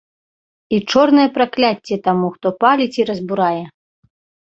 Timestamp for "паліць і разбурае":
2.67-3.63